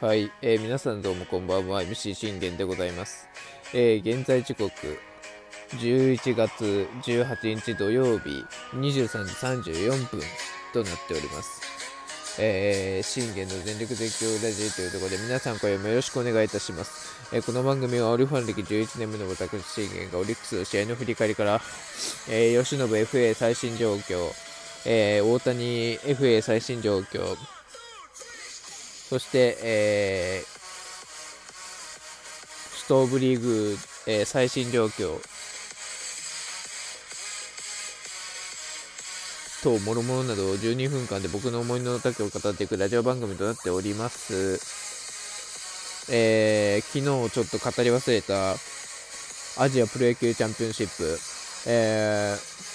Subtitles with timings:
[0.00, 1.82] はい、えー、皆さんどうもこんばんは。
[1.82, 3.28] MC 信玄でございます、
[3.74, 4.70] えー、現在時刻
[5.72, 8.42] 11月18日土曜日
[8.72, 10.20] 23時34分
[10.72, 11.62] となっております。
[12.40, 17.34] えー、信玄の全力絶叫ラジオというところで皆さん今夜もよろしくお願いいたします。
[17.34, 21.60] えー、この番組はオリファン歴11年目の私信玄がオリックスの試合の振り返りから、
[22.30, 24.32] えー、吉信 FA 最新状況、
[24.86, 27.36] えー、大谷 FA 最新状況、
[29.08, 30.46] そして、えー、
[32.76, 35.18] ストーブリーグ、えー、最新状況
[39.62, 44.58] 等もろもろなど12分間で僕の思いの丈を語っていくラジオ番組となっております。
[46.12, 48.56] えー、昨日ちょっと語り忘れた
[49.62, 51.18] アジアプロ野球チャンピオンシップ、
[51.66, 52.73] えー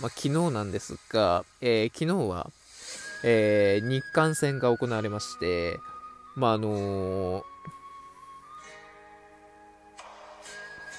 [0.00, 2.50] まあ、昨日なんですが、えー、昨日は、
[3.22, 5.78] えー、日韓戦が行われまして、
[6.34, 7.42] まあ、あのー、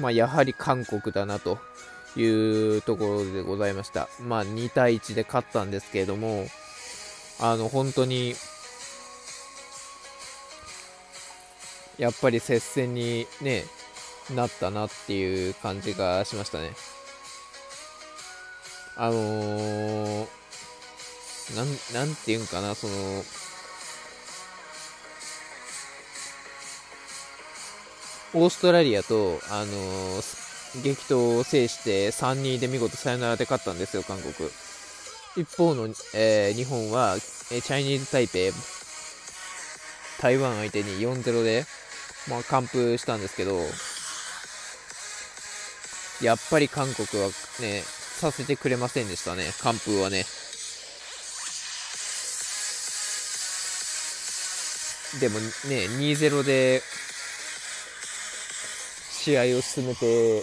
[0.00, 1.58] まあ、やはり韓国だなと
[2.16, 2.26] い
[2.78, 4.08] うところでございました。
[4.20, 6.46] まあ、2対1で勝ったんですけれども、
[7.40, 8.34] あの、本当に、
[11.98, 13.64] やっぱり接戦にね、
[14.34, 16.72] なったなっていう感じがしましたね。
[19.00, 20.26] あのー、
[21.56, 22.94] なん、なんていうんかな、その、
[28.34, 34.50] オーストラリアと、あのー、激闘を制して3-2で見事サヨナラで勝ったんですよ、韓国。
[35.36, 37.14] 一方の、えー、日本は、
[37.52, 38.52] えチャイニーズ・タイペイ、
[40.20, 41.66] 台湾相手に4-0で、
[42.28, 43.60] まあ、完封したんですけど、
[46.20, 47.28] やっぱり韓国は
[47.60, 47.84] ね、
[48.18, 50.26] させてくれませんでしたね、完封はね。
[55.20, 55.48] でもね、
[55.98, 56.82] 2-0で
[59.10, 60.42] 試合を進めて、ね、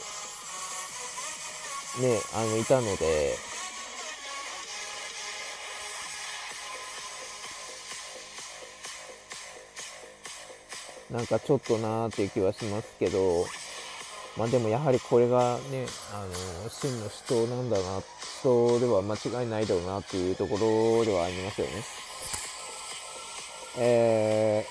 [2.33, 3.37] あの、いたので、
[11.11, 13.45] なんかちょっとなーっていう気はしますけど、
[14.37, 16.25] まあでもやはりこれがね、あ
[16.63, 18.01] の、真の人なんだな、
[18.41, 21.73] 人では間違いないだろうなっていうところではありますよね。
[23.77, 24.65] え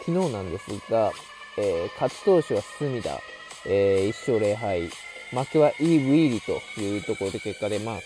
[0.00, 1.12] ー、昨日なんですが、
[1.56, 3.20] えー、勝ち投手は隅田、
[3.66, 4.88] えー、1勝0敗、
[5.30, 7.98] 負けはイーブ・イーリというところで結果で、まあ、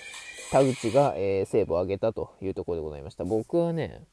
[0.50, 3.24] 田口が、えー、セーブを上げたというところでございました。
[3.24, 4.04] 僕はね、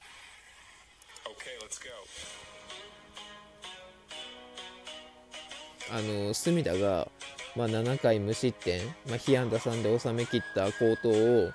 [5.91, 7.07] あの隅田が、
[7.55, 11.51] まあ、7回無失点、まあ、被安打3で収めきった好投を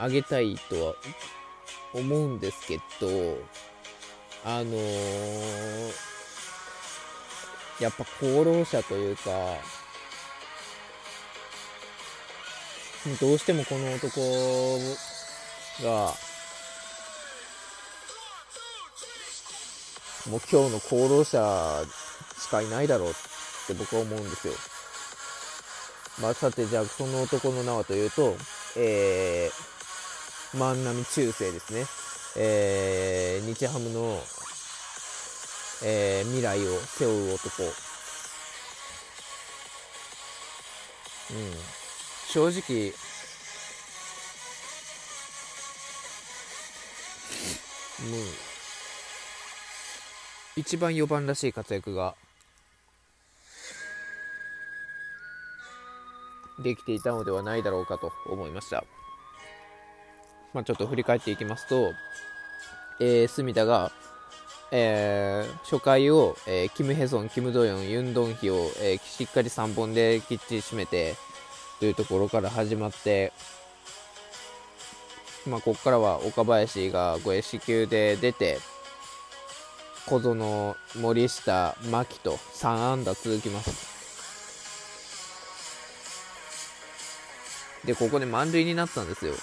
[0.00, 0.94] 上げたいとは
[1.94, 3.38] 思うんですけど、
[4.44, 5.92] あのー、
[7.80, 9.30] やっぱ功労者というか、
[13.20, 14.20] どうしてもこの男
[15.82, 16.14] が、
[20.30, 21.84] もう今日の功労者
[22.40, 23.12] しかいないだろうっ
[23.62, 24.54] って僕は思うんですよ。
[26.20, 28.36] まあ、さて、じゃあ、その男の名はというと、
[28.76, 31.86] えー、万波中世ですね。
[32.36, 34.18] えー、日ハムの、
[35.84, 37.62] えー、未来を背負う男。
[37.62, 37.66] う
[41.34, 41.52] ん。
[42.28, 42.92] 正直、
[48.10, 48.20] もう、
[50.56, 52.14] 一番4番らしい活躍が
[56.62, 58.84] できていたのではないだろうかと思いました。
[60.52, 61.92] まあ、ちょっと振り返っていきますと、
[63.00, 63.90] えー、隅田が、
[64.70, 71.14] えー、初回を、えー、キム・ヘソン、キム・ドヨン、ユン・ドンヒを、え、しっかり3本できっちり締めて
[71.80, 73.32] というところから始まって、
[75.46, 78.58] まあ、ここからは岡林が5 S 級で出て、
[80.06, 83.91] 小園、森下、牧と3安打続きます。
[87.84, 89.34] で、ここで満塁になったんですよ。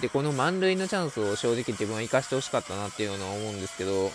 [0.00, 4.10] で、この満塁のチャンスを正直自分は生かしてほしかったなっていうのは思うんですけど、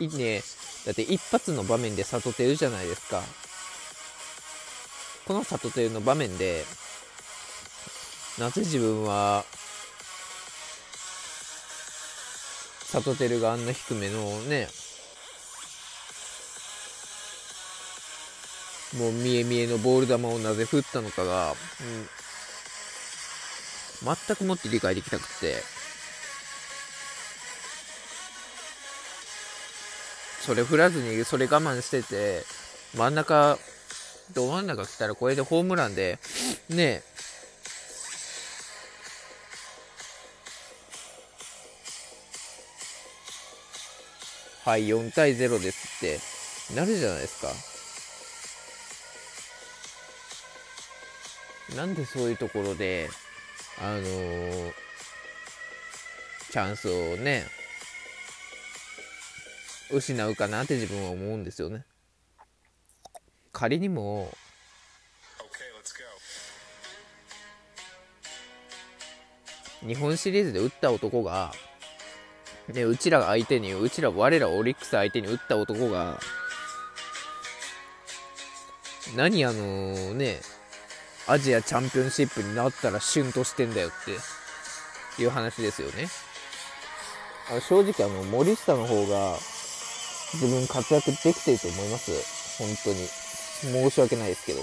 [0.00, 0.42] いいね、
[0.86, 3.22] だって一発の場面で里てるじゃないですか。
[5.26, 6.64] この里てるの場面で、
[8.38, 9.44] なぜ自分は、
[12.86, 14.68] 里てるがあんな低めのね、
[18.98, 21.56] もう見え見えのボール球をなぜ振ったのかが、うん、
[24.26, 25.62] 全くもって理解できなくて、
[30.40, 32.42] それ振らずにそれ我慢してて、
[32.96, 33.58] 真ん中、
[34.34, 36.18] ど真ん中来たらこれでホームランで、
[36.68, 37.02] ねえ。
[44.64, 46.00] はい、4対0ですっ
[46.70, 47.48] てなるじゃないですか。
[51.76, 53.08] なんでそういうところで、
[53.80, 54.72] あのー、
[56.50, 57.44] チャンスをね、
[59.92, 61.84] 失うかなって自分は思うんですよね。
[63.52, 64.32] 仮にも、
[69.86, 71.52] 日本シリーズで打った男が、
[72.68, 76.20] ね、うちら相手に、うちら、我らオリックス相手に打った男が、
[79.16, 80.40] 何あのね、
[81.30, 86.08] アジアチャンピオンシップになったらシュンとしてんだよっていう話ですよね。
[87.56, 89.36] あ正直あの、森下の方が
[90.34, 92.58] 自分活躍できてると思います。
[92.58, 93.06] 本当に。
[93.62, 94.62] 申し訳ないですけど。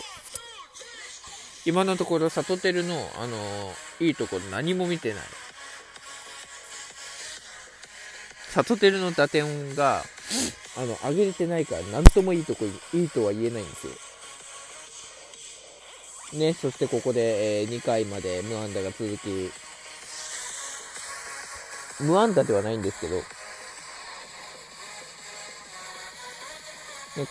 [1.66, 5.24] 今のところ、サトテルの、あのいいところ何も見てない。
[8.50, 10.04] サトテルの打点が、
[10.76, 13.94] あの、上げれてないから、なんともいいとこ、いいとは言えないんですよ。
[16.34, 19.50] ね、そしてここで、えー、2回まで無安打が続き、
[22.02, 23.24] 無安打ではないんですけど、ね、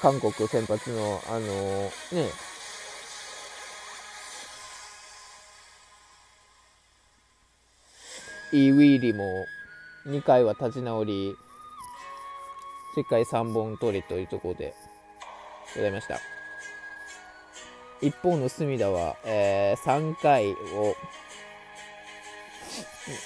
[0.01, 2.31] 韓国先発の、あのー、ね、
[8.53, 9.45] イーウィーリも
[10.07, 11.37] 2回は立ち直り、
[12.95, 14.75] しっかり3本取りというところで
[15.75, 16.36] ございました。
[18.01, 20.97] 一方の隅田は、えー、3回を、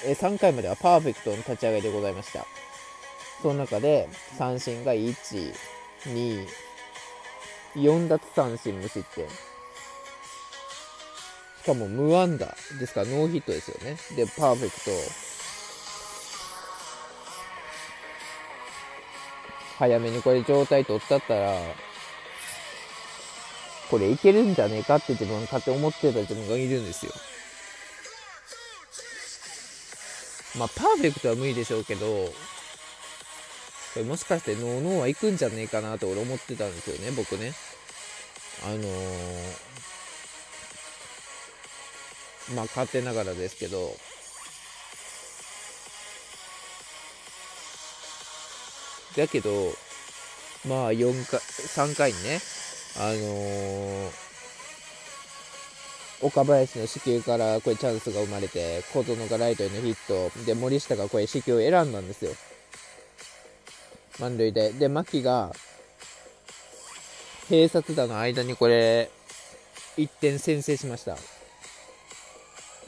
[0.07, 2.47] えー、3回まではパーフェクトの立ち上がりでございました。
[3.43, 5.55] その中で三振が1、
[6.05, 6.47] 2、
[7.75, 9.29] 4奪三振無失点。
[9.29, 9.33] し
[11.65, 13.97] かも無安打ですからノーヒットですよね。
[14.17, 14.91] で、パーフェクト。
[19.79, 21.55] 早めにこれ状態取ったったら、
[23.91, 27.13] これいけるんじゃねえかって自分勝手に思ってた自分がいるんですよ。
[30.57, 32.33] まあ、パーフェクトは無理でしょうけど、こ
[33.97, 37.53] れもしかしてノーノーは行くんじゃねえかなと俺思ってたんですよね、僕ね。
[38.65, 38.85] あのー、
[42.55, 43.97] まあ、勝手ながらですけど、
[49.17, 49.73] だけど、
[50.69, 52.41] まあ、4回、3回にね、
[52.99, 54.11] あのー、
[56.23, 62.33] 岡林の死球からこれチャンスが生まれて、小園がライトへのヒット、で、森下がこれ死球を選んだんですよ。
[64.19, 64.73] 満塁で。
[64.73, 65.53] で、牧が、
[67.49, 69.11] 併殺打の間にこれ、
[69.97, 71.17] 1点先制しました。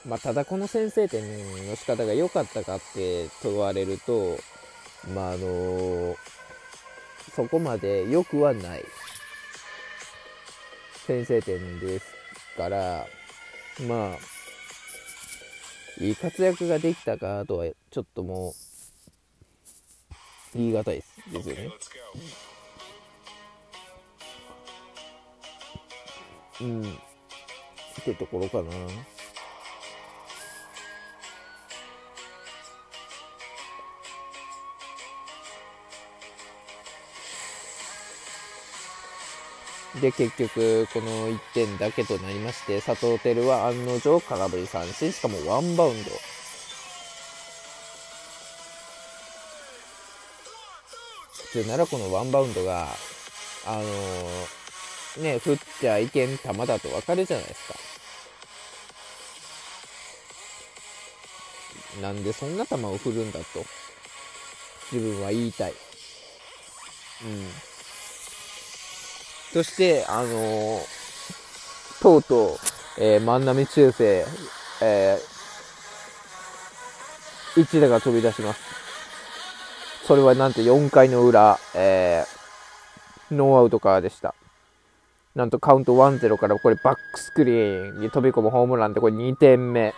[0.06, 1.22] まあ、ただこの先制点
[1.68, 4.36] の仕方が良かったかって問われると、
[5.14, 6.16] まあ、あのー、
[7.34, 8.84] そこまで良くはない。
[11.06, 12.06] 先制点です
[12.56, 13.06] から、
[13.88, 14.18] まあ、
[16.02, 18.52] いい活躍ができたかとは、ちょっともう、
[20.54, 21.70] 言い難いですですよね。
[26.60, 26.82] うん。
[26.82, 26.84] っ
[28.04, 28.70] てところかな。
[40.00, 46.10] で、結局、この1点だけとなりまして、佐藤輝は案の定空振り三振、しかもワンバウンド。
[51.52, 52.88] 普通ならこのワンバウンドが、
[53.66, 57.74] あのー、ね、振っちゃいけん球だとわかるじゃないですか。
[62.00, 63.62] なんでそんな球を振るんだと、
[64.90, 65.74] 自分は言いたい。
[67.24, 67.71] うん。
[69.52, 72.58] そして、あのー、とうとう、
[72.98, 74.24] えー、万波中世、
[74.80, 78.60] えー、一打が飛び出します。
[80.06, 84.34] それはなんと4回の裏、えー、ノーアウトからでした。
[85.34, 89.94] なんとカウント1-0からこれバックスクリーンに飛び込むホームランでこれ2点目。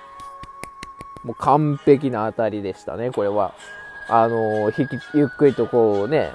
[1.23, 3.55] もう完璧な当たりでしたね、これは。
[4.09, 6.33] あのー、引き、ゆっくりとこうね、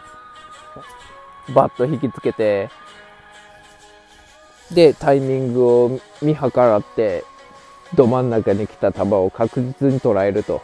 [1.53, 2.69] バット引きつけて、
[4.71, 7.23] で、タイミングを見計らって、
[7.95, 10.61] ど真ん中に来た球を確実に捉えると。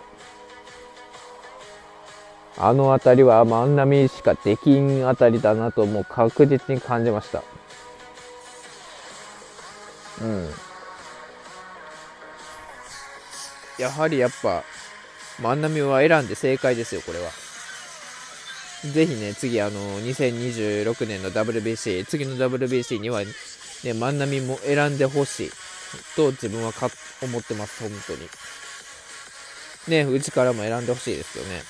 [2.57, 7.43] あの辺りは万波しかできん辺りだなともう確実に感じました。
[10.21, 10.49] うん。
[13.77, 14.63] やはりやっぱ
[15.41, 17.29] 万波は選んで正解ですよ、これは。
[18.93, 23.21] ぜひね、次、あの、2026年の WBC、次の WBC には、
[23.83, 25.51] ね、万波も選んでほしい
[26.15, 26.89] と自分はか
[27.21, 28.29] 思ってます、本当に。
[29.87, 31.63] ね、うちからも選んでほしいですよね。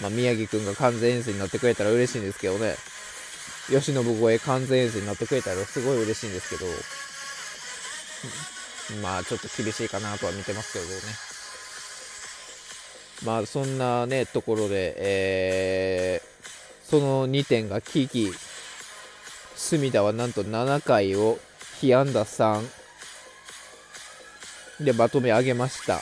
[0.00, 2.76] まあ、宮城くんが完全遠征になってくれたら嬉しいんですけどね。
[3.68, 6.66] 吉信超え完全遠征になってくれたらすごい嬉しいんですけど、
[9.02, 10.90] まあちょっと厳しいかなとは見てますけどね。
[13.24, 18.34] まあそんなね、ところで、えー、その2点がキーキー。
[19.56, 21.38] 隅田はなんと7回を
[21.80, 22.68] 被安打3
[24.80, 26.00] でまとめ上げました。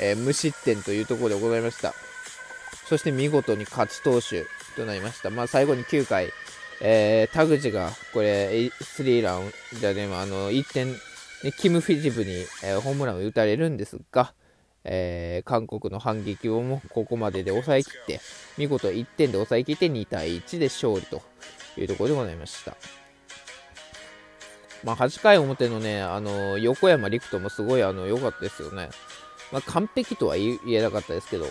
[0.00, 1.94] えー、無失点というところでございました。
[2.88, 5.30] そして見事に勝ち投手となりました。
[5.30, 6.32] まあ、最後に9回、
[6.80, 10.98] えー、田口がこれ、スリーランじゃね、あの1点、ね、
[11.58, 12.32] キム・フィジブに、
[12.62, 14.32] えー、ホームランを打たれるんですが、
[14.84, 18.20] えー、韓国の反撃をもここまでで抑えきって、
[18.56, 21.22] 見事1点で抑えきって2対1で勝利と
[21.76, 22.76] いうところでございました。
[24.84, 28.90] まあ、8回表のね、あの横山陸斗もすごいあの良かったですよね。
[29.50, 31.50] まあ、完璧とは言えなかったですけども、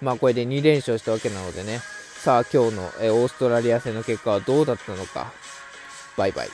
[0.00, 1.80] まあ、これで2連勝したわけなのでね、
[2.18, 5.32] さあ今日の、えオーストラリア戦の結果はどうだったのか、
[6.16, 6.48] バイバイ。